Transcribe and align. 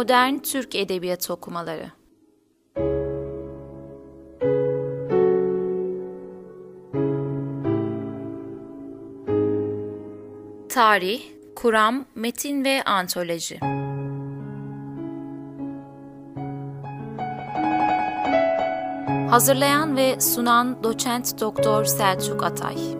Modern 0.00 0.38
Türk 0.38 0.74
Edebiyatı 0.74 1.32
Okumaları. 1.32 1.90
Tarih, 10.68 11.22
Kuram, 11.56 12.04
Metin 12.14 12.64
ve 12.64 12.82
Antoloji. 12.84 13.60
Hazırlayan 19.30 19.96
ve 19.96 20.20
sunan 20.20 20.84
Doçent 20.84 21.40
Doktor 21.40 21.84
Selçuk 21.84 22.44
Atay 22.44 22.99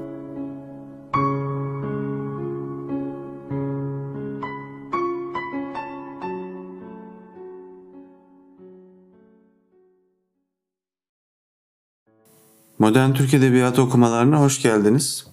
Modern 12.80 13.12
Türk 13.12 13.34
Edebiyatı 13.34 13.82
okumalarına 13.82 14.40
hoş 14.40 14.62
geldiniz. 14.62 15.26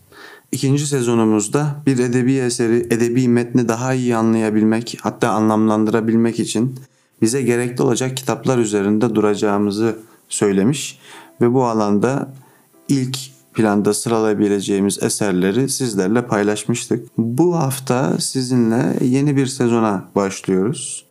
İkinci 0.51 0.87
sezonumuzda 0.87 1.75
bir 1.85 1.99
edebi 1.99 2.33
eseri, 2.33 2.75
edebi 2.75 3.27
metni 3.27 3.67
daha 3.67 3.93
iyi 3.93 4.15
anlayabilmek, 4.15 4.97
hatta 5.01 5.29
anlamlandırabilmek 5.29 6.39
için 6.39 6.75
bize 7.21 7.41
gerekli 7.41 7.83
olacak 7.83 8.17
kitaplar 8.17 8.57
üzerinde 8.57 9.15
duracağımızı 9.15 9.95
söylemiş 10.29 10.99
ve 11.41 11.53
bu 11.53 11.65
alanda 11.65 12.33
ilk 12.89 13.17
planda 13.53 13.93
sıralayabileceğimiz 13.93 15.03
eserleri 15.03 15.69
sizlerle 15.69 16.27
paylaşmıştık. 16.27 17.07
Bu 17.17 17.55
hafta 17.55 18.17
sizinle 18.19 18.97
yeni 19.01 19.35
bir 19.35 19.45
sezona 19.45 20.05
başlıyoruz. 20.15 21.05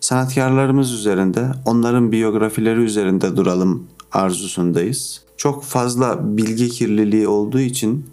Sanatkarlarımız 0.00 0.92
üzerinde, 0.92 1.48
onların 1.64 2.12
biyografileri 2.12 2.80
üzerinde 2.80 3.36
duralım 3.36 3.88
arzusundayız. 4.12 5.22
Çok 5.36 5.64
fazla 5.64 6.36
bilgi 6.36 6.68
kirliliği 6.68 7.28
olduğu 7.28 7.60
için 7.60 8.06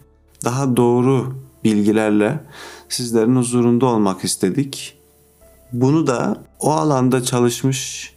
daha 0.44 0.78
doğru 0.78 1.36
bilgilerle 1.64 2.40
sizlerin 2.90 3.36
huzurunda 3.36 3.86
olmak 3.86 4.24
istedik. 4.24 4.98
Bunu 5.74 6.08
da 6.08 6.44
o 6.60 6.72
alanda 6.72 7.24
çalışmış 7.24 8.14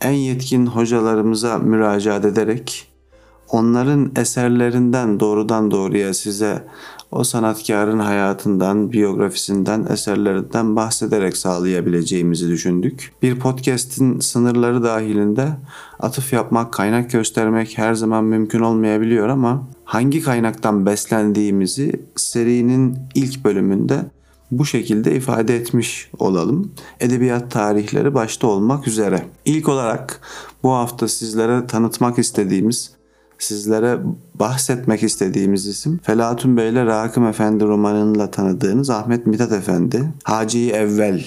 en 0.00 0.12
yetkin 0.12 0.66
hocalarımıza 0.66 1.58
müracaat 1.58 2.24
ederek 2.24 2.85
onların 3.48 4.12
eserlerinden 4.16 5.20
doğrudan 5.20 5.70
doğruya 5.70 6.14
size 6.14 6.64
o 7.10 7.24
sanatkarın 7.24 7.98
hayatından, 7.98 8.92
biyografisinden, 8.92 9.86
eserlerinden 9.90 10.76
bahsederek 10.76 11.36
sağlayabileceğimizi 11.36 12.48
düşündük. 12.48 13.12
Bir 13.22 13.38
podcast'in 13.38 14.20
sınırları 14.20 14.82
dahilinde 14.82 15.48
atıf 16.00 16.32
yapmak, 16.32 16.72
kaynak 16.72 17.10
göstermek 17.10 17.78
her 17.78 17.94
zaman 17.94 18.24
mümkün 18.24 18.60
olmayabiliyor 18.60 19.28
ama 19.28 19.68
hangi 19.84 20.22
kaynaktan 20.22 20.86
beslendiğimizi 20.86 22.02
serinin 22.16 22.98
ilk 23.14 23.44
bölümünde 23.44 23.96
bu 24.50 24.66
şekilde 24.66 25.16
ifade 25.16 25.56
etmiş 25.56 26.10
olalım. 26.18 26.72
Edebiyat 27.00 27.50
tarihleri 27.50 28.14
başta 28.14 28.46
olmak 28.46 28.88
üzere. 28.88 29.26
İlk 29.44 29.68
olarak 29.68 30.20
bu 30.62 30.72
hafta 30.72 31.08
sizlere 31.08 31.66
tanıtmak 31.66 32.18
istediğimiz 32.18 32.95
sizlere 33.38 33.98
bahsetmek 34.34 35.02
istediğimiz 35.02 35.66
isim 35.66 36.00
Felatun 36.02 36.56
Bey 36.56 36.70
ile 36.70 36.86
Rakım 36.86 37.26
Efendi 37.26 37.64
romanıyla 37.64 38.30
tanıdığınız 38.30 38.90
Ahmet 38.90 39.26
Mithat 39.26 39.52
Efendi. 39.52 40.12
Hacı 40.24 40.58
Evvel 40.58 41.24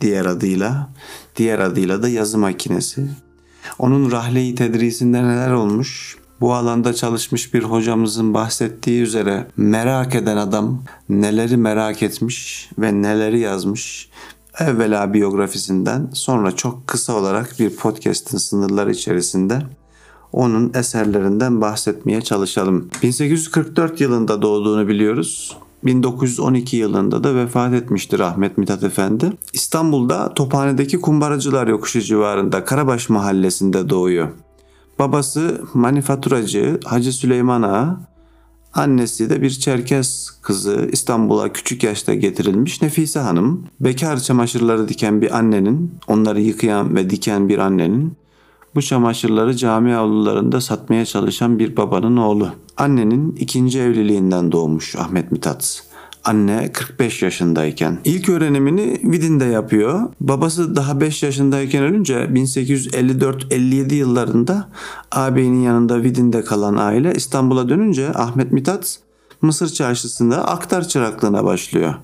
diğer 0.00 0.24
adıyla, 0.24 0.90
diğer 1.36 1.58
adıyla 1.58 2.02
da 2.02 2.08
yazı 2.08 2.38
makinesi. 2.38 3.06
Onun 3.78 4.10
rahle-i 4.10 4.54
tedrisinde 4.54 5.22
neler 5.22 5.50
olmuş? 5.50 6.16
Bu 6.40 6.54
alanda 6.54 6.94
çalışmış 6.94 7.54
bir 7.54 7.62
hocamızın 7.62 8.34
bahsettiği 8.34 9.02
üzere 9.02 9.46
merak 9.56 10.14
eden 10.14 10.36
adam 10.36 10.82
neleri 11.08 11.56
merak 11.56 12.02
etmiş 12.02 12.70
ve 12.78 13.02
neleri 13.02 13.40
yazmış 13.40 14.10
evvela 14.58 15.14
biyografisinden 15.14 16.10
sonra 16.12 16.56
çok 16.56 16.86
kısa 16.86 17.12
olarak 17.12 17.54
bir 17.58 17.76
podcast'in 17.76 18.38
sınırları 18.38 18.92
içerisinde 18.92 19.62
onun 20.32 20.72
eserlerinden 20.74 21.60
bahsetmeye 21.60 22.20
çalışalım. 22.20 22.88
1844 23.02 24.00
yılında 24.00 24.42
doğduğunu 24.42 24.88
biliyoruz. 24.88 25.56
1912 25.84 26.76
yılında 26.76 27.24
da 27.24 27.34
vefat 27.34 27.74
etmiştir 27.74 28.20
Ahmet 28.20 28.58
Mithat 28.58 28.82
Efendi. 28.82 29.32
İstanbul'da 29.52 30.34
Tophane'deki 30.34 31.00
Kumbaracılar 31.00 31.66
Yokuşu 31.66 32.00
civarında 32.00 32.64
Karabaş 32.64 33.08
mahallesinde 33.08 33.88
doğuyor. 33.88 34.28
Babası 34.98 35.60
manifaturacı 35.74 36.80
Hacı 36.84 37.12
Süleyman 37.12 37.62
Ağa, 37.62 38.00
annesi 38.74 39.30
de 39.30 39.42
bir 39.42 39.50
Çerkes 39.50 40.30
kızı 40.42 40.88
İstanbul'a 40.92 41.52
küçük 41.52 41.82
yaşta 41.82 42.14
getirilmiş 42.14 42.82
Nefise 42.82 43.20
Hanım. 43.20 43.66
Bekar 43.80 44.20
çamaşırları 44.20 44.88
diken 44.88 45.20
bir 45.20 45.38
annenin, 45.38 45.94
onları 46.08 46.40
yıkayan 46.40 46.96
ve 46.96 47.10
diken 47.10 47.48
bir 47.48 47.58
annenin 47.58 48.16
bu 48.74 48.82
çamaşırları 48.82 49.56
cami 49.56 49.96
avlularında 49.96 50.60
satmaya 50.60 51.04
çalışan 51.04 51.58
bir 51.58 51.76
babanın 51.76 52.16
oğlu. 52.16 52.48
Annenin 52.76 53.36
ikinci 53.36 53.80
evliliğinden 53.80 54.52
doğmuş 54.52 54.96
Ahmet 54.96 55.32
Mithat. 55.32 55.82
Anne 56.24 56.72
45 56.72 57.22
yaşındayken. 57.22 57.98
İlk 58.04 58.28
öğrenimini 58.28 59.00
Vidin'de 59.04 59.44
yapıyor. 59.44 60.08
Babası 60.20 60.76
daha 60.76 61.00
5 61.00 61.22
yaşındayken 61.22 61.82
ölünce 61.82 62.14
1854-57 62.14 63.94
yıllarında 63.94 64.68
ağabeyinin 65.12 65.62
yanında 65.62 66.02
Vidin'de 66.02 66.44
kalan 66.44 66.76
aile 66.76 67.12
İstanbul'a 67.14 67.68
dönünce 67.68 68.08
Ahmet 68.14 68.52
Mithat 68.52 68.98
Mısır 69.42 69.68
çarşısında 69.68 70.48
aktar 70.48 70.88
çıraklığına 70.88 71.44
başlıyor. 71.44 71.94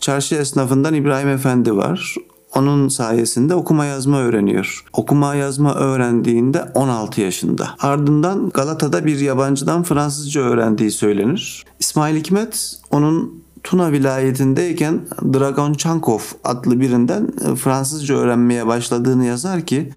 Çarşı 0.00 0.34
esnafından 0.34 0.94
İbrahim 0.94 1.28
Efendi 1.28 1.76
var. 1.76 2.14
Onun 2.54 2.88
sayesinde 2.88 3.54
okuma 3.54 3.84
yazma 3.84 4.18
öğreniyor. 4.20 4.84
Okuma 4.92 5.34
yazma 5.34 5.74
öğrendiğinde 5.74 6.64
16 6.74 7.20
yaşında. 7.20 7.68
Ardından 7.80 8.50
Galata'da 8.50 9.06
bir 9.06 9.20
yabancıdan 9.20 9.82
Fransızca 9.82 10.40
öğrendiği 10.40 10.90
söylenir. 10.90 11.64
İsmail 11.80 12.16
Hikmet 12.16 12.80
onun 12.90 13.42
Tuna 13.64 13.92
vilayetindeyken 13.92 15.00
Dragon 15.22 15.72
Chankov 15.72 16.20
adlı 16.44 16.80
birinden 16.80 17.30
Fransızca 17.56 18.14
öğrenmeye 18.14 18.66
başladığını 18.66 19.24
yazar 19.24 19.60
ki 19.60 19.92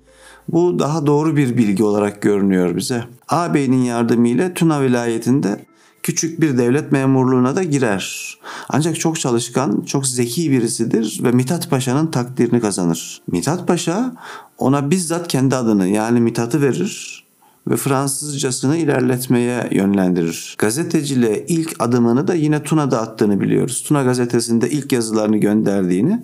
bu 0.48 0.80
daha 0.80 1.06
doğru 1.06 1.36
bir 1.36 1.58
bilgi 1.58 1.84
olarak 1.84 2.22
görünüyor 2.22 2.76
bize. 2.76 3.04
Ağabeyinin 3.30 3.84
yardımıyla 3.84 4.54
Tuna 4.54 4.82
vilayetinde 4.82 5.66
küçük 6.04 6.42
bir 6.42 6.58
devlet 6.58 6.92
memurluğuna 6.92 7.56
da 7.56 7.64
girer. 7.64 8.38
Ancak 8.70 9.00
çok 9.00 9.20
çalışkan, 9.20 9.84
çok 9.86 10.08
zeki 10.08 10.52
birisidir 10.52 11.20
ve 11.24 11.32
Mithat 11.32 11.70
Paşa'nın 11.70 12.08
takdirini 12.08 12.62
kazanır. 12.62 13.22
Mithat 13.28 13.68
Paşa 13.68 14.16
ona 14.58 14.92
bizzat 14.92 15.28
kendi 15.28 15.56
adını 15.56 15.88
yani 15.88 16.20
Mithat'ı 16.20 16.62
verir 16.62 17.24
ve 17.68 17.78
Fransızcasını 17.78 18.78
ilerletmeye 18.78 19.70
yönlendirir. 19.72 20.56
Gazeteciliğe 20.58 21.46
ilk 21.48 21.76
adımını 21.80 22.28
da 22.28 22.34
yine 22.34 22.64
Tuna'da 22.64 23.02
attığını 23.02 23.42
biliyoruz. 23.42 23.84
Tuna 23.88 24.04
gazetesinde 24.04 24.70
ilk 24.70 24.92
yazılarını 24.92 25.38
gönderdiğini 25.38 26.24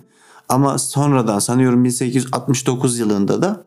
ama 0.49 0.77
sonradan 0.77 1.39
sanıyorum 1.39 1.83
1869 1.83 2.99
yılında 2.99 3.41
da 3.41 3.63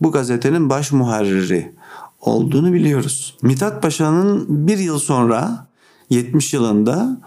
bu 0.00 0.12
gazetenin 0.12 0.70
baş 0.70 0.92
muharriri 0.92 1.74
olduğunu 2.22 2.72
biliyoruz. 2.72 3.36
Mithat 3.42 3.82
Paşa'nın 3.82 4.46
bir 4.48 4.78
yıl 4.78 4.98
sonra 4.98 5.66
70 6.10 6.54
yılında 6.54 7.20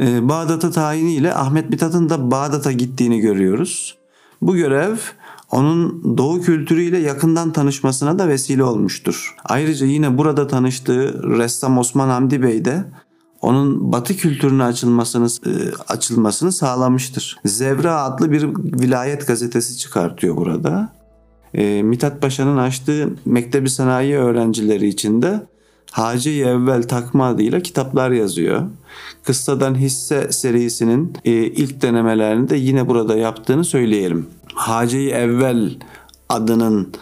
e, 0.00 0.28
Bağdat'a 0.28 0.70
tayiniyle 0.70 1.34
Ahmet 1.34 1.70
Mithat'ın 1.70 2.08
da 2.08 2.30
Bağdat'a 2.30 2.72
gittiğini 2.72 3.20
görüyoruz. 3.20 3.98
Bu 4.42 4.56
görev 4.56 4.96
onun 5.50 6.02
doğu 6.18 6.40
kültürüyle 6.40 6.98
yakından 6.98 7.52
tanışmasına 7.52 8.18
da 8.18 8.28
vesile 8.28 8.64
olmuştur. 8.64 9.36
Ayrıca 9.44 9.86
yine 9.86 10.18
burada 10.18 10.46
tanıştığı 10.46 11.22
ressam 11.38 11.78
Osman 11.78 12.08
Hamdi 12.08 12.42
Bey 12.42 12.64
de 12.64 12.84
onun 13.40 13.92
batı 13.92 14.16
kültürüne 14.16 14.64
açılmasını 14.64 15.28
e, 15.46 15.52
açılmasını 15.88 16.52
sağlamıştır. 16.52 17.38
Zevra 17.44 18.02
adlı 18.02 18.32
bir 18.32 18.48
vilayet 18.82 19.26
gazetesi 19.26 19.78
çıkartıyor 19.78 20.36
burada 20.36 20.97
e, 21.54 21.82
Mithat 21.82 22.22
Paşa'nın 22.22 22.56
açtığı 22.56 23.10
Mektebi 23.24 23.70
Sanayi 23.70 24.16
öğrencileri 24.16 24.88
için 24.88 25.22
de 25.22 25.40
Hacı 25.90 26.30
Evvel 26.30 26.82
takma 26.82 27.26
adıyla 27.26 27.60
kitaplar 27.60 28.10
yazıyor. 28.10 28.62
Kıssadan 29.24 29.74
Hisse 29.74 30.32
serisinin 30.32 31.12
e, 31.24 31.32
ilk 31.32 31.82
denemelerini 31.82 32.50
de 32.50 32.56
yine 32.56 32.88
burada 32.88 33.16
yaptığını 33.16 33.64
söyleyelim. 33.64 34.26
Hacı 34.54 34.98
Evvel 34.98 35.70
adının 36.28 36.92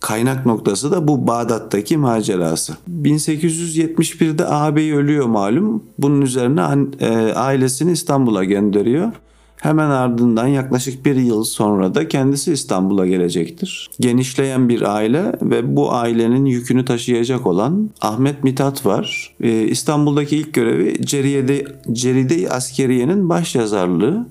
kaynak 0.00 0.46
noktası 0.46 0.90
da 0.90 1.08
bu 1.08 1.26
Bağdat'taki 1.26 1.96
macerası. 1.96 2.76
1871'de 3.02 4.46
ağabey 4.46 4.92
ölüyor 4.92 5.26
malum. 5.26 5.84
Bunun 5.98 6.20
üzerine 6.20 6.60
e, 7.00 7.32
ailesini 7.32 7.92
İstanbul'a 7.92 8.44
gönderiyor. 8.44 9.12
Hemen 9.60 9.90
ardından 9.90 10.46
yaklaşık 10.46 11.04
bir 11.04 11.16
yıl 11.16 11.44
sonra 11.44 11.94
da 11.94 12.08
kendisi 12.08 12.52
İstanbul'a 12.52 13.06
gelecektir. 13.06 13.90
Genişleyen 14.00 14.68
bir 14.68 14.94
aile 14.94 15.32
ve 15.42 15.76
bu 15.76 15.92
ailenin 15.92 16.44
yükünü 16.44 16.84
taşıyacak 16.84 17.46
olan 17.46 17.90
Ahmet 18.00 18.44
Mithat 18.44 18.86
var. 18.86 19.34
Ee, 19.40 19.62
İstanbul'daki 19.62 20.36
ilk 20.36 20.54
görevi 20.54 21.06
Ceride, 21.06 21.64
Ceride 21.92 22.50
Askeriye'nin 22.50 23.28
baş 23.28 23.54
yazarlığı. 23.54 24.28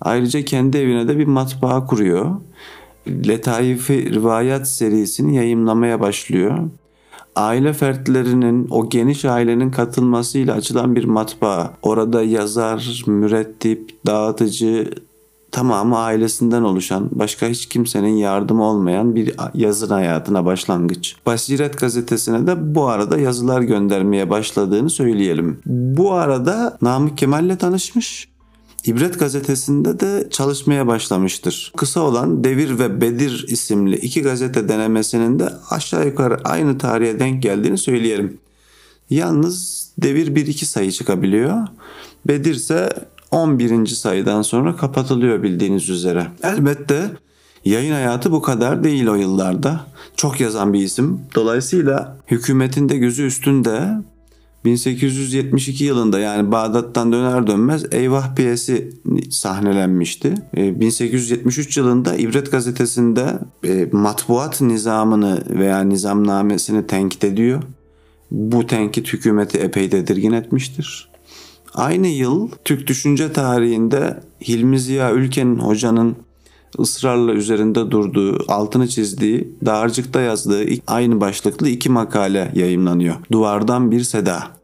Ayrıca 0.00 0.42
kendi 0.42 0.78
evine 0.78 1.08
de 1.08 1.18
bir 1.18 1.26
matbaa 1.26 1.86
kuruyor. 1.86 2.36
Letaifi 3.08 4.14
Rivayet 4.14 4.68
serisini 4.68 5.36
yayımlamaya 5.36 6.00
başlıyor 6.00 6.58
aile 7.38 7.72
fertlerinin 7.72 8.66
o 8.70 8.88
geniş 8.88 9.24
ailenin 9.24 9.70
katılmasıyla 9.70 10.54
açılan 10.54 10.96
bir 10.96 11.04
matbaa. 11.04 11.72
Orada 11.82 12.22
yazar, 12.22 13.04
mürettip, 13.06 14.06
dağıtıcı 14.06 14.90
tamamı 15.50 15.98
ailesinden 15.98 16.62
oluşan, 16.62 17.08
başka 17.12 17.46
hiç 17.46 17.66
kimsenin 17.66 18.16
yardımı 18.16 18.64
olmayan 18.64 19.14
bir 19.14 19.34
yazın 19.54 19.88
hayatına 19.88 20.44
başlangıç. 20.44 21.16
Basiret 21.26 21.80
gazetesine 21.80 22.46
de 22.46 22.74
bu 22.74 22.88
arada 22.88 23.18
yazılar 23.18 23.60
göndermeye 23.60 24.30
başladığını 24.30 24.90
söyleyelim. 24.90 25.60
Bu 25.66 26.12
arada 26.12 26.78
Namık 26.82 27.18
Kemal'le 27.18 27.56
tanışmış. 27.56 28.27
İbret 28.88 29.18
gazetesinde 29.18 30.00
de 30.00 30.28
çalışmaya 30.30 30.86
başlamıştır. 30.86 31.72
Kısa 31.76 32.00
olan 32.00 32.44
Devir 32.44 32.78
ve 32.78 33.00
Bedir 33.00 33.46
isimli 33.48 33.96
iki 33.96 34.22
gazete 34.22 34.68
denemesinin 34.68 35.38
de 35.38 35.48
aşağı 35.70 36.06
yukarı 36.06 36.38
aynı 36.44 36.78
tarihe 36.78 37.20
denk 37.20 37.42
geldiğini 37.42 37.78
söyleyelim. 37.78 38.38
Yalnız 39.10 39.88
Devir 39.98 40.26
1-2 40.26 40.64
sayı 40.64 40.92
çıkabiliyor. 40.92 41.66
Bedir 42.26 42.54
ise 42.54 42.88
11. 43.30 43.86
sayıdan 43.86 44.42
sonra 44.42 44.76
kapatılıyor 44.76 45.42
bildiğiniz 45.42 45.88
üzere. 45.88 46.26
Elbette 46.42 47.10
yayın 47.64 47.92
hayatı 47.92 48.32
bu 48.32 48.42
kadar 48.42 48.84
değil 48.84 49.06
o 49.06 49.14
yıllarda. 49.14 49.86
Çok 50.16 50.40
yazan 50.40 50.72
bir 50.72 50.80
isim. 50.80 51.20
Dolayısıyla 51.34 52.16
hükümetin 52.30 52.88
de 52.88 52.96
gözü 52.96 53.26
üstünde 53.26 53.82
1872 54.68 55.84
yılında 55.84 56.18
yani 56.18 56.52
Bağdat'tan 56.52 57.12
döner 57.12 57.46
dönmez 57.46 57.84
Eyvah 57.92 58.34
piyesi 58.34 58.92
sahnelenmişti. 59.30 60.34
1873 60.54 61.78
e, 61.78 61.80
yılında 61.80 62.16
İbret 62.16 62.50
gazetesinde 62.50 63.38
e, 63.64 63.88
matbuat 63.92 64.60
nizamını 64.60 65.42
veya 65.50 65.80
nizamnamesini 65.80 66.86
tenkit 66.86 67.24
ediyor. 67.24 67.62
Bu 68.30 68.66
tenkit 68.66 69.12
hükümeti 69.12 69.58
epey 69.58 69.90
tedirgin 69.90 70.32
etmiştir. 70.32 71.08
Aynı 71.74 72.06
yıl 72.06 72.48
Türk 72.64 72.86
düşünce 72.86 73.32
tarihinde 73.32 74.20
Hilmi 74.48 74.80
Ziya 74.80 75.12
Ülken'in 75.12 75.58
hocanın 75.58 76.16
ısrarla 76.78 77.32
üzerinde 77.32 77.90
durduğu, 77.90 78.38
altını 78.48 78.88
çizdiği, 78.88 79.54
dağarcıkta 79.66 80.20
yazdığı 80.20 80.64
aynı 80.86 81.20
başlıklı 81.20 81.68
iki 81.68 81.90
makale 81.90 82.52
yayımlanıyor. 82.54 83.16
Duvardan 83.32 83.90
bir 83.90 84.00
seda. 84.00 84.57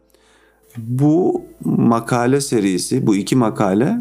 Bu 0.76 1.42
makale 1.64 2.40
serisi, 2.40 3.06
bu 3.06 3.16
iki 3.16 3.36
makale 3.36 3.98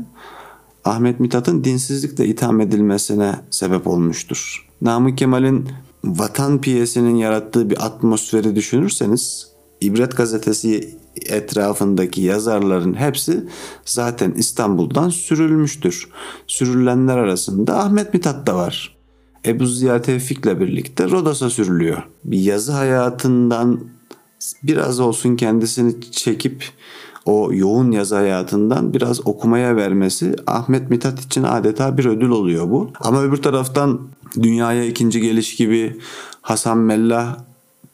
Ahmet 0.85 1.19
Mithat'ın 1.19 1.63
dinsizlikle 1.63 2.25
itham 2.25 2.61
edilmesine 2.61 3.35
sebep 3.49 3.87
olmuştur. 3.87 4.69
Namık 4.81 5.17
Kemal'in 5.17 5.69
vatan 6.03 6.61
piyesinin 6.61 7.15
yarattığı 7.15 7.69
bir 7.69 7.85
atmosferi 7.85 8.55
düşünürseniz 8.55 9.53
İbret 9.81 10.17
gazetesi 10.17 10.97
etrafındaki 11.25 12.21
yazarların 12.21 12.93
hepsi 12.93 13.43
zaten 13.85 14.31
İstanbul'dan 14.31 15.09
sürülmüştür. 15.09 16.09
Sürülenler 16.47 17.17
arasında 17.17 17.79
Ahmet 17.79 18.13
Mithat 18.13 18.47
da 18.47 18.55
var. 18.55 18.97
Ebu 19.45 19.65
Ziya 19.65 20.01
Tevfik'le 20.01 20.59
birlikte 20.59 21.09
Rodos'a 21.09 21.49
sürülüyor. 21.49 22.03
Bir 22.23 22.39
yazı 22.39 22.71
hayatından 22.71 23.79
biraz 24.63 24.99
olsun 24.99 25.35
kendisini 25.35 26.11
çekip 26.11 26.69
o 27.25 27.49
yoğun 27.53 27.91
yazı 27.91 28.15
hayatından 28.15 28.93
biraz 28.93 29.27
okumaya 29.27 29.75
vermesi 29.75 30.35
Ahmet 30.47 30.89
Mithat 30.89 31.19
için 31.19 31.43
adeta 31.43 31.97
bir 31.97 32.05
ödül 32.05 32.29
oluyor 32.29 32.69
bu. 32.69 32.91
Ama 32.99 33.21
öbür 33.21 33.37
taraftan 33.37 34.01
dünyaya 34.41 34.85
ikinci 34.85 35.21
geliş 35.21 35.55
gibi 35.55 35.99
Hasan 36.41 36.77
Mellah, 36.77 37.37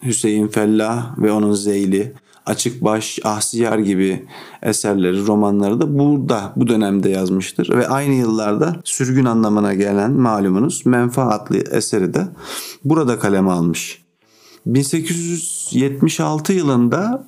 Hüseyin 0.04 0.48
Fellah 0.48 1.18
ve 1.18 1.32
onun 1.32 1.54
Zeyli 1.54 2.14
Açık 2.46 2.84
Baş, 2.84 3.20
Ahsiyar 3.24 3.78
gibi 3.78 4.26
eserleri, 4.62 5.28
romanları 5.28 5.82
da 5.82 6.00
burada 6.00 6.54
bu 6.56 6.68
dönemde 6.68 7.10
yazmıştır. 7.10 7.70
Ve 7.78 7.88
aynı 7.88 8.14
yıllarda 8.14 8.76
sürgün 8.84 9.26
anlamına 9.26 9.74
gelen 9.74 10.12
malumunuz 10.12 10.86
Menfa 10.86 11.46
eseri 11.72 12.14
de 12.14 12.28
burada 12.86 13.20
kaleme 13.20 13.52
almış. 13.52 14.09
1876 14.66 16.54
yılında 16.54 17.26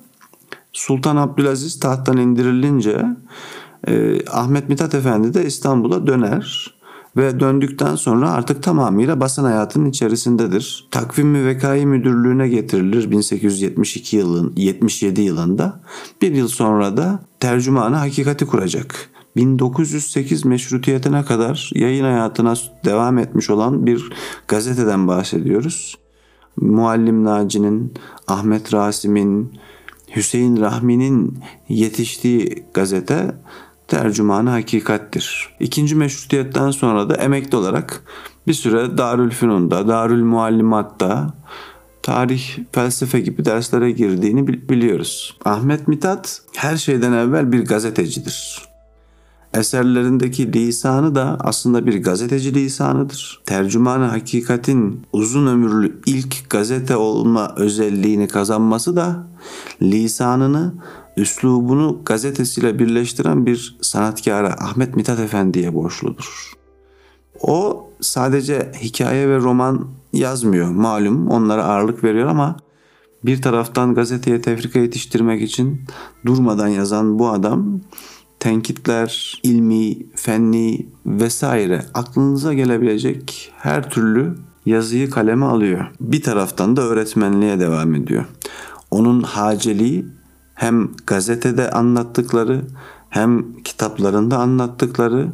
Sultan 0.72 1.16
Abdülaziz 1.16 1.80
tahttan 1.80 2.16
indirilince 2.16 3.06
e, 3.88 4.26
Ahmet 4.26 4.68
Mithat 4.68 4.94
Efendi 4.94 5.34
de 5.34 5.46
İstanbul'a 5.46 6.06
döner 6.06 6.74
ve 7.16 7.40
döndükten 7.40 7.94
sonra 7.94 8.30
artık 8.30 8.62
tamamıyla 8.62 9.20
basın 9.20 9.44
hayatının 9.44 9.90
içerisindedir. 9.90 10.88
Takvim 10.90 11.34
ve 11.34 11.46
Vekai 11.46 11.86
Müdürlüğü'ne 11.86 12.48
getirilir 12.48 13.10
1872 13.10 14.16
yılın 14.16 14.52
77 14.56 15.20
yılında. 15.20 15.80
Bir 16.22 16.34
yıl 16.34 16.48
sonra 16.48 16.96
da 16.96 17.22
tercümanı 17.40 17.96
hakikati 17.96 18.46
kuracak. 18.46 19.10
1908 19.36 20.44
meşrutiyetine 20.44 21.24
kadar 21.24 21.70
yayın 21.74 22.04
hayatına 22.04 22.54
devam 22.84 23.18
etmiş 23.18 23.50
olan 23.50 23.86
bir 23.86 24.12
gazeteden 24.48 25.08
bahsediyoruz. 25.08 26.01
Muallim 26.56 27.24
Naci'nin, 27.24 27.94
Ahmet 28.28 28.74
Rasim'in, 28.74 29.52
Hüseyin 30.16 30.60
Rahmi'nin 30.60 31.38
yetiştiği 31.68 32.64
gazete 32.74 33.34
tercümanı 33.88 34.50
hakikattir. 34.50 35.56
İkinci 35.60 35.94
meşrutiyetten 35.94 36.70
sonra 36.70 37.10
da 37.10 37.16
emekli 37.16 37.56
olarak 37.56 38.02
bir 38.46 38.54
süre 38.54 38.98
Darülfünun'da, 38.98 39.88
Darül 39.88 40.24
Muallimat'ta 40.24 41.34
tarih, 42.02 42.58
felsefe 42.72 43.20
gibi 43.20 43.44
derslere 43.44 43.90
girdiğini 43.90 44.48
biliyoruz. 44.48 45.36
Ahmet 45.44 45.88
Mithat 45.88 46.42
her 46.56 46.76
şeyden 46.76 47.12
evvel 47.12 47.52
bir 47.52 47.64
gazetecidir. 47.64 48.71
Eserlerindeki 49.54 50.52
lisanı 50.52 51.14
da 51.14 51.36
aslında 51.40 51.86
bir 51.86 52.02
gazeteci 52.02 52.54
lisanıdır. 52.54 53.42
Tercümanı 53.46 54.04
hakikatin 54.04 55.02
uzun 55.12 55.46
ömürlü 55.46 56.00
ilk 56.06 56.50
gazete 56.50 56.96
olma 56.96 57.54
özelliğini 57.56 58.28
kazanması 58.28 58.96
da 58.96 59.26
lisanını, 59.82 60.74
üslubunu 61.16 62.00
gazetesiyle 62.04 62.78
birleştiren 62.78 63.46
bir 63.46 63.78
sanatkara 63.80 64.48
Ahmet 64.48 64.96
Mithat 64.96 65.18
Efendi'ye 65.18 65.74
borçludur. 65.74 66.52
O 67.40 67.86
sadece 68.00 68.72
hikaye 68.82 69.28
ve 69.28 69.36
roman 69.36 69.88
yazmıyor 70.12 70.70
malum 70.70 71.28
onlara 71.28 71.64
ağırlık 71.64 72.04
veriyor 72.04 72.28
ama 72.28 72.56
bir 73.24 73.42
taraftan 73.42 73.94
gazeteye 73.94 74.40
tefrika 74.40 74.78
yetiştirmek 74.78 75.42
için 75.42 75.84
durmadan 76.26 76.68
yazan 76.68 77.18
bu 77.18 77.28
adam 77.28 77.80
tenkitler, 78.42 79.40
ilmi, 79.42 79.98
fenni 80.14 80.86
vesaire 81.06 81.82
aklınıza 81.94 82.54
gelebilecek 82.54 83.52
her 83.58 83.90
türlü 83.90 84.34
yazıyı 84.66 85.10
kaleme 85.10 85.46
alıyor. 85.46 85.86
Bir 86.00 86.22
taraftan 86.22 86.76
da 86.76 86.82
öğretmenliğe 86.82 87.60
devam 87.60 87.94
ediyor. 87.94 88.24
Onun 88.90 89.22
haceliği 89.22 90.06
hem 90.54 90.88
gazetede 91.06 91.70
anlattıkları 91.70 92.62
hem 93.10 93.62
kitaplarında 93.62 94.38
anlattıkları 94.38 95.28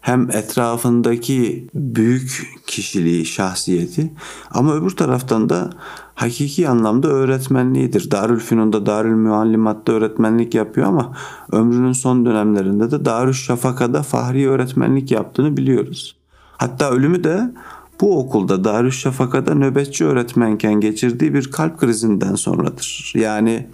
hem 0.00 0.30
etrafındaki 0.30 1.68
büyük 1.74 2.48
kişiliği, 2.66 3.26
şahsiyeti 3.26 4.12
ama 4.50 4.74
öbür 4.74 4.90
taraftan 4.90 5.48
da 5.48 5.70
hakiki 6.14 6.68
anlamda 6.68 7.08
öğretmenliğidir. 7.08 8.10
Darülfünun'da, 8.10 8.86
Darül 8.86 9.16
Muallimat'ta 9.16 9.92
öğretmenlik 9.92 10.54
yapıyor 10.54 10.86
ama 10.86 11.16
ömrünün 11.52 11.92
son 11.92 12.26
dönemlerinde 12.26 12.90
de 12.90 13.04
Darüşşafaka'da 13.04 14.02
fahri 14.02 14.50
öğretmenlik 14.50 15.10
yaptığını 15.10 15.56
biliyoruz. 15.56 16.16
Hatta 16.56 16.90
ölümü 16.90 17.24
de 17.24 17.54
bu 18.00 18.18
okulda 18.18 18.64
Darüşşafaka'da 18.64 19.54
nöbetçi 19.54 20.04
öğretmenken 20.04 20.80
geçirdiği 20.80 21.34
bir 21.34 21.50
kalp 21.50 21.78
krizinden 21.78 22.34
sonradır. 22.34 23.12
Yani 23.16 23.66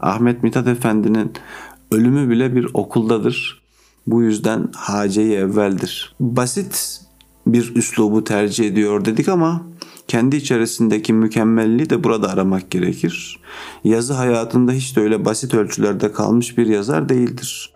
Ahmet 0.00 0.42
Mithat 0.42 0.66
Efendi'nin 0.66 1.32
ölümü 1.90 2.30
bile 2.30 2.54
bir 2.54 2.66
okuldadır. 2.74 3.61
Bu 4.06 4.22
yüzden 4.22 4.68
haceyi 4.74 5.32
evveldir. 5.32 6.14
Basit 6.20 7.00
bir 7.46 7.76
üslubu 7.76 8.24
tercih 8.24 8.66
ediyor 8.66 9.04
dedik 9.04 9.28
ama 9.28 9.62
kendi 10.08 10.36
içerisindeki 10.36 11.12
mükemmelliği 11.12 11.90
de 11.90 12.04
burada 12.04 12.28
aramak 12.30 12.70
gerekir. 12.70 13.40
Yazı 13.84 14.12
hayatında 14.12 14.72
hiç 14.72 14.96
de 14.96 15.00
öyle 15.00 15.24
basit 15.24 15.54
ölçülerde 15.54 16.12
kalmış 16.12 16.58
bir 16.58 16.66
yazar 16.66 17.08
değildir. 17.08 17.72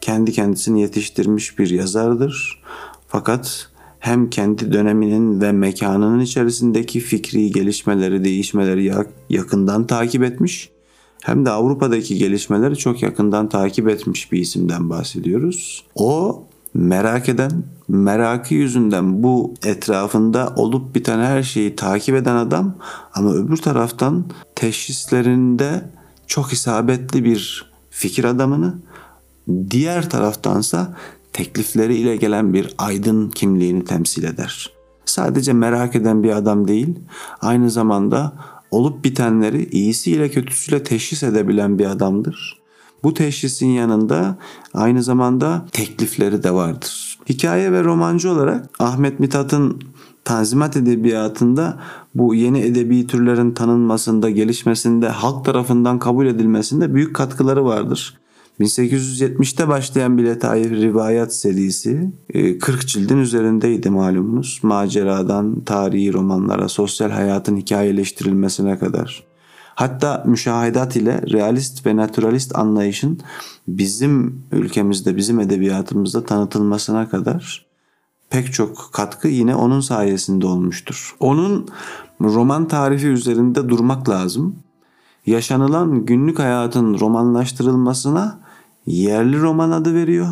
kendi 0.00 0.32
kendisini 0.32 0.80
yetiştirmiş 0.80 1.58
bir 1.58 1.70
yazardır. 1.70 2.62
Fakat 3.08 3.68
hem 3.98 4.30
kendi 4.30 4.72
döneminin 4.72 5.40
ve 5.40 5.52
mekanının 5.52 6.20
içerisindeki 6.20 7.00
fikri 7.00 7.50
gelişmeleri, 7.50 8.24
değişmeleri 8.24 8.92
yakından 9.30 9.86
takip 9.86 10.22
etmiş 10.22 10.70
hem 11.22 11.46
de 11.46 11.50
Avrupa'daki 11.50 12.18
gelişmeleri 12.18 12.76
çok 12.76 13.02
yakından 13.02 13.48
takip 13.48 13.88
etmiş 13.88 14.32
bir 14.32 14.38
isimden 14.38 14.90
bahsediyoruz. 14.90 15.84
O 15.94 16.42
merak 16.74 17.28
eden, 17.28 17.64
merakı 17.88 18.54
yüzünden 18.54 19.22
bu 19.22 19.54
etrafında 19.64 20.52
olup 20.56 20.94
biten 20.94 21.18
her 21.18 21.42
şeyi 21.42 21.76
takip 21.76 22.14
eden 22.14 22.36
adam 22.36 22.74
ama 23.14 23.32
öbür 23.32 23.56
taraftan 23.56 24.24
teşhislerinde 24.54 25.90
çok 26.26 26.52
isabetli 26.52 27.24
bir 27.24 27.72
fikir 27.90 28.24
adamını, 28.24 28.74
diğer 29.70 30.10
taraftansa 30.10 30.96
teklifleri 31.32 31.94
ile 31.96 32.16
gelen 32.16 32.54
bir 32.54 32.74
aydın 32.78 33.30
kimliğini 33.30 33.84
temsil 33.84 34.24
eder. 34.24 34.70
Sadece 35.04 35.52
merak 35.52 35.96
eden 35.96 36.22
bir 36.22 36.36
adam 36.36 36.68
değil, 36.68 36.98
aynı 37.40 37.70
zamanda 37.70 38.32
olup 38.72 39.04
bitenleri 39.04 39.64
iyisiyle 39.64 40.30
kötüsüyle 40.30 40.82
teşhis 40.82 41.22
edebilen 41.22 41.78
bir 41.78 41.86
adamdır. 41.86 42.62
Bu 43.04 43.14
teşhisin 43.14 43.66
yanında 43.66 44.38
aynı 44.74 45.02
zamanda 45.02 45.66
teklifleri 45.72 46.42
de 46.42 46.54
vardır. 46.54 47.18
Hikaye 47.28 47.72
ve 47.72 47.84
romancı 47.84 48.30
olarak 48.30 48.70
Ahmet 48.78 49.20
Mithat'ın 49.20 49.82
Tanzimat 50.24 50.76
Edebiyatı'nda 50.76 51.78
bu 52.14 52.34
yeni 52.34 52.60
edebi 52.60 53.06
türlerin 53.06 53.50
tanınmasında, 53.50 54.30
gelişmesinde, 54.30 55.08
halk 55.08 55.44
tarafından 55.44 55.98
kabul 55.98 56.26
edilmesinde 56.26 56.94
büyük 56.94 57.16
katkıları 57.16 57.64
vardır. 57.64 58.18
1870'te 58.60 59.68
başlayan 59.68 60.18
bir 60.18 60.24
Letaif 60.24 60.70
Rivayet 60.70 61.34
serisi 61.34 62.10
40 62.60 62.84
e, 62.84 62.86
cildin 62.86 63.18
üzerindeydi 63.18 63.90
malumunuz. 63.90 64.60
Maceradan 64.62 65.60
tarihi 65.60 66.12
romanlara, 66.12 66.68
sosyal 66.68 67.10
hayatın 67.10 67.56
hikayeleştirilmesine 67.56 68.78
kadar. 68.78 69.22
Hatta 69.74 70.24
müşahedat 70.26 70.96
ile 70.96 71.22
realist 71.32 71.86
ve 71.86 71.96
naturalist 71.96 72.58
anlayışın 72.58 73.20
bizim 73.68 74.44
ülkemizde, 74.52 75.16
bizim 75.16 75.40
edebiyatımızda 75.40 76.24
tanıtılmasına 76.24 77.08
kadar 77.08 77.66
pek 78.30 78.52
çok 78.52 78.90
katkı 78.92 79.28
yine 79.28 79.54
onun 79.54 79.80
sayesinde 79.80 80.46
olmuştur. 80.46 81.16
Onun 81.20 81.68
roman 82.20 82.68
tarifi 82.68 83.06
üzerinde 83.06 83.68
durmak 83.68 84.08
lazım. 84.08 84.56
Yaşanılan 85.26 86.06
günlük 86.06 86.38
hayatın 86.38 87.00
romanlaştırılmasına 87.00 88.40
yerli 88.86 89.40
roman 89.40 89.70
adı 89.70 89.94
veriyor. 89.94 90.28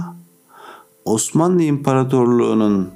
Osmanlı 1.05 1.63
İmparatorluğu'nun 1.63 2.89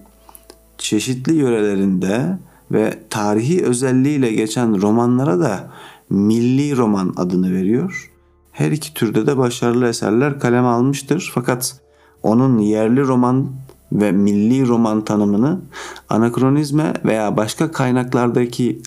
çeşitli 0.79 1.35
yörelerinde 1.35 2.39
ve 2.73 2.99
tarihi 3.11 3.65
özelliğiyle 3.65 4.33
geçen 4.33 4.83
romanlara 4.83 5.41
da 5.41 5.71
milli 6.11 6.77
roman 6.77 7.15
adını 7.17 7.53
veriyor. 7.53 8.11
Her 8.53 8.71
iki 8.71 8.95
türde 8.95 9.27
de 9.27 9.39
başarılı 9.39 9.89
eserler 9.89 10.41
kaleme 10.41 10.69
almıştır. 10.69 11.31
Fakat 11.35 11.81
onun 12.23 12.59
yerli 12.59 13.01
roman 13.01 13.47
ve 13.93 14.13
milli 14.13 14.69
roman 14.69 15.05
tanımını 15.05 15.61
anakronizme 16.09 16.93
veya 17.05 17.37
başka 17.37 17.73
kaynaklardaki 17.73 18.83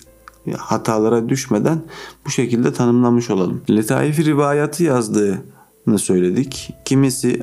hatalara 0.56 1.28
düşmeden 1.28 1.82
bu 2.26 2.30
şekilde 2.30 2.72
tanımlamış 2.72 3.30
olalım. 3.30 3.62
Letaif 3.70 4.18
rivayatı 4.18 4.84
yazdığını 4.84 5.98
söyledik. 5.98 6.74
Kimisi 6.84 7.42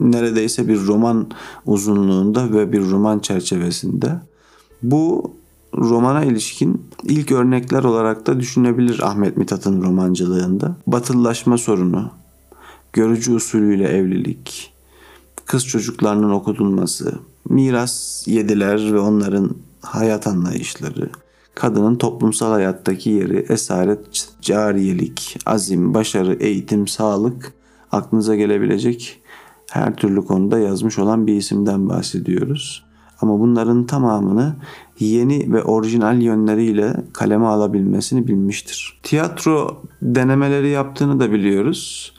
neredeyse 0.00 0.68
bir 0.68 0.86
roman 0.86 1.30
uzunluğunda 1.66 2.52
ve 2.52 2.72
bir 2.72 2.90
roman 2.90 3.18
çerçevesinde. 3.18 4.12
Bu 4.82 5.32
romana 5.78 6.24
ilişkin 6.24 6.82
ilk 7.02 7.32
örnekler 7.32 7.84
olarak 7.84 8.26
da 8.26 8.40
düşünebilir 8.40 9.00
Ahmet 9.00 9.36
Mithat'ın 9.36 9.82
romancılığında. 9.82 10.76
Batılılaşma 10.86 11.58
sorunu, 11.58 12.10
görücü 12.92 13.34
usulüyle 13.34 13.88
evlilik, 13.88 14.72
kız 15.46 15.66
çocuklarının 15.66 16.30
okutulması, 16.30 17.18
miras 17.48 18.24
yediler 18.26 18.92
ve 18.92 18.98
onların 18.98 19.50
hayat 19.80 20.26
anlayışları, 20.26 21.10
kadının 21.54 21.96
toplumsal 21.96 22.50
hayattaki 22.50 23.10
yeri, 23.10 23.46
esaret, 23.48 24.28
cariyelik, 24.40 25.38
azim, 25.46 25.94
başarı, 25.94 26.34
eğitim, 26.34 26.88
sağlık 26.88 27.52
aklınıza 27.92 28.36
gelebilecek 28.36 29.22
her 29.70 29.96
türlü 29.96 30.24
konuda 30.24 30.58
yazmış 30.58 30.98
olan 30.98 31.26
bir 31.26 31.34
isimden 31.34 31.88
bahsediyoruz. 31.88 32.84
Ama 33.20 33.40
bunların 33.40 33.86
tamamını 33.86 34.54
yeni 34.98 35.52
ve 35.52 35.62
orijinal 35.62 36.22
yönleriyle 36.22 36.96
kaleme 37.12 37.46
alabilmesini 37.46 38.28
bilmiştir. 38.28 39.00
Tiyatro 39.02 39.82
denemeleri 40.02 40.68
yaptığını 40.68 41.20
da 41.20 41.32
biliyoruz. 41.32 42.12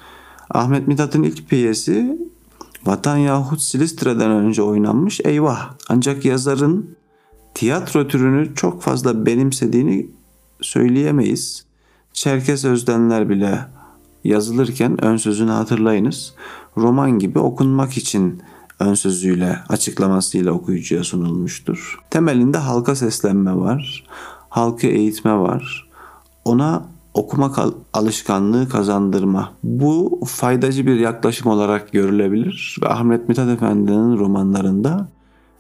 Ahmet 0.50 0.88
Mithat'ın 0.88 1.24
ilk 1.24 1.50
piyesi 1.50 2.18
Vatan 2.86 3.18
yahut 3.18 3.62
Silistre'den 3.62 4.32
önce 4.32 4.62
oynanmış 4.62 5.22
Eyvah. 5.24 5.74
Ancak 5.90 6.26
yazarın 6.26 6.96
tiyatro 7.64 8.08
türünü 8.08 8.56
çok 8.56 8.82
fazla 8.82 9.26
benimsediğini 9.26 10.08
söyleyemeyiz. 10.62 11.66
Çerkes 12.14 12.66
Özdenler 12.66 13.30
bile 13.30 13.60
yazılırken 14.24 15.06
ön 15.06 15.18
sözünü 15.18 15.52
hatırlayınız. 15.52 16.34
Roman 16.78 17.20
gibi 17.20 17.40
okunmak 17.40 17.98
için 17.98 18.42
ön 18.80 18.94
sözüyle, 18.94 19.60
açıklamasıyla 19.70 20.52
okuyucuya 20.52 21.04
sunulmuştur. 21.04 22.00
Temelinde 22.10 22.58
halka 22.58 22.96
seslenme 22.96 23.56
var, 23.56 24.04
halkı 24.50 24.88
eğitme 24.88 25.38
var. 25.38 25.90
Ona 26.46 26.86
okuma 27.14 27.54
alışkanlığı 27.94 28.70
kazandırma. 28.70 29.54
Bu 29.64 30.22
faydacı 30.28 30.88
bir 30.88 31.00
yaklaşım 31.00 31.52
olarak 31.52 31.92
görülebilir 31.92 32.78
ve 32.82 32.88
Ahmet 32.90 33.30
Mithat 33.30 33.50
Efendi'nin 33.50 34.18
romanlarında 34.18 35.08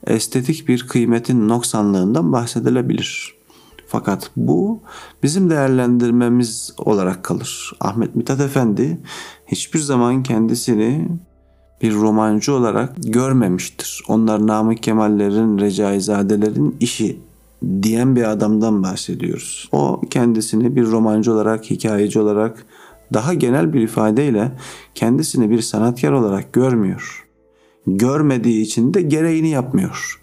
estetik 0.07 0.67
bir 0.67 0.88
kıymetin 0.88 1.50
noksanlığından 1.50 2.31
bahsedilebilir. 2.31 3.33
Fakat 3.88 4.31
bu 4.36 4.81
bizim 5.24 5.50
değerlendirmemiz 5.50 6.74
olarak 6.77 7.24
kalır. 7.24 7.72
Ahmet 7.79 8.15
Mithat 8.15 8.39
Efendi 8.39 8.98
hiçbir 9.48 9.79
zaman 9.79 10.24
kendisini 10.24 11.07
bir 11.81 11.93
romancı 11.93 12.53
olarak 12.53 12.93
görmemiştir. 13.03 14.03
Onlar 14.07 14.48
Namık 14.48 14.83
Kemallerin, 14.83 15.60
Recaizadelerin 15.60 16.75
işi 16.79 17.19
diyen 17.81 18.15
bir 18.15 18.24
adamdan 18.24 18.83
bahsediyoruz. 18.83 19.69
O 19.72 20.01
kendisini 20.10 20.75
bir 20.75 20.86
romancı 20.86 21.33
olarak, 21.33 21.72
hikayeci 21.72 22.19
olarak 22.19 22.65
daha 23.13 23.33
genel 23.33 23.74
bir 23.74 23.81
ifadeyle 23.81 24.51
kendisini 24.95 25.50
bir 25.50 25.62
sanatkar 25.62 26.12
olarak 26.12 26.53
görmüyor. 26.53 27.22
Görmediği 27.87 28.61
için 28.61 28.93
de 28.93 29.01
gereğini 29.01 29.49
yapmıyor. 29.49 30.21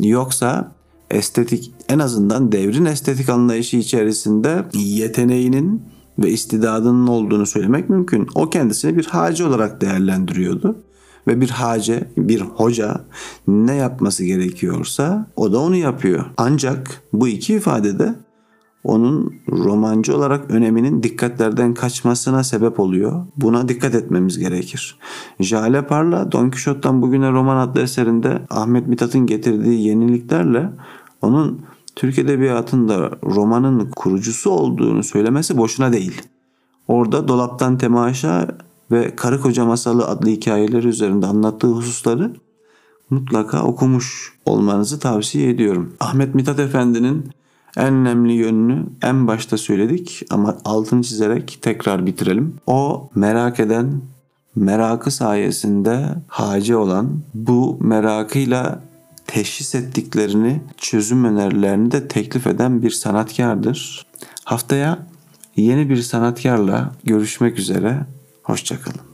Yoksa 0.00 0.72
estetik 1.10 1.72
en 1.88 1.98
azından 1.98 2.52
devrin 2.52 2.84
estetik 2.84 3.28
anlayışı 3.28 3.76
içerisinde 3.76 4.64
yeteneğinin 4.72 5.82
ve 6.18 6.30
istidadının 6.30 7.06
olduğunu 7.06 7.46
söylemek 7.46 7.90
mümkün. 7.90 8.28
O 8.34 8.50
kendisini 8.50 8.96
bir 8.96 9.04
hacı 9.04 9.48
olarak 9.48 9.80
değerlendiriyordu 9.80 10.76
ve 11.26 11.40
bir 11.40 11.50
hace, 11.50 12.08
bir 12.16 12.40
hoca 12.40 13.04
ne 13.48 13.74
yapması 13.74 14.24
gerekiyorsa 14.24 15.26
o 15.36 15.52
da 15.52 15.58
onu 15.58 15.76
yapıyor. 15.76 16.24
Ancak 16.36 17.02
bu 17.12 17.28
iki 17.28 17.54
ifadede 17.54 18.14
onun 18.84 19.34
romancı 19.48 20.16
olarak 20.16 20.50
öneminin 20.50 21.02
dikkatlerden 21.02 21.74
kaçmasına 21.74 22.44
sebep 22.44 22.80
oluyor. 22.80 23.26
Buna 23.36 23.68
dikkat 23.68 23.94
etmemiz 23.94 24.38
gerekir. 24.38 24.98
Jale 25.40 25.86
Parla 25.86 26.32
Don 26.32 26.50
Quixote'dan 26.50 27.02
bugüne 27.02 27.30
roman 27.30 27.56
adlı 27.56 27.80
eserinde 27.80 28.42
Ahmet 28.50 28.86
Mithat'ın 28.86 29.26
getirdiği 29.26 29.86
yeniliklerle 29.86 30.70
onun 31.22 31.60
Türk 31.96 32.18
Edebiyatı'nda 32.18 33.10
romanın 33.22 33.90
kurucusu 33.96 34.50
olduğunu 34.50 35.02
söylemesi 35.02 35.56
boşuna 35.56 35.92
değil. 35.92 36.22
Orada 36.88 37.28
dolaptan 37.28 37.78
temaşa 37.78 38.48
ve 38.90 39.16
Karı 39.16 39.40
Koca 39.40 39.64
Masalı 39.64 40.06
adlı 40.06 40.30
hikayeleri 40.30 40.88
üzerinde 40.88 41.26
anlattığı 41.26 41.66
hususları 41.66 42.32
mutlaka 43.10 43.62
okumuş 43.62 44.32
olmanızı 44.46 44.98
tavsiye 44.98 45.50
ediyorum. 45.50 45.92
Ahmet 46.00 46.34
Mithat 46.34 46.58
Efendi'nin 46.58 47.30
en 47.76 47.94
önemli 47.94 48.32
yönünü 48.32 48.86
en 49.02 49.26
başta 49.26 49.58
söyledik 49.58 50.22
ama 50.30 50.56
altını 50.64 51.02
çizerek 51.02 51.58
tekrar 51.62 52.06
bitirelim. 52.06 52.54
O 52.66 53.08
merak 53.14 53.60
eden, 53.60 54.00
merakı 54.56 55.10
sayesinde 55.10 56.06
hacı 56.28 56.78
olan, 56.78 57.20
bu 57.34 57.78
merakıyla 57.80 58.82
teşhis 59.26 59.74
ettiklerini, 59.74 60.60
çözüm 60.76 61.24
önerilerini 61.24 61.90
de 61.90 62.08
teklif 62.08 62.46
eden 62.46 62.82
bir 62.82 62.90
sanatkardır. 62.90 64.06
Haftaya 64.44 64.98
yeni 65.56 65.90
bir 65.90 65.96
sanatkarla 65.96 66.92
görüşmek 67.04 67.58
üzere. 67.58 68.06
Hoşçakalın. 68.42 69.13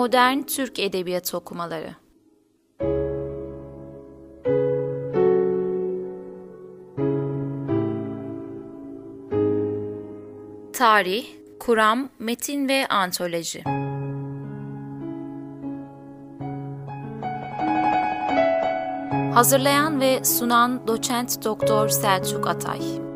Modern 0.00 0.42
Türk 0.42 0.78
Edebiyatı 0.78 1.36
Okumaları. 1.36 1.94
Tarih, 10.72 11.26
Kuram, 11.58 12.08
Metin 12.18 12.68
ve 12.68 12.86
Antoloji. 12.86 13.62
Hazırlayan 19.34 20.00
ve 20.00 20.24
sunan 20.24 20.86
Doçent 20.86 21.44
Doktor 21.44 21.88
Selçuk 21.88 22.46
Atay 22.46 23.09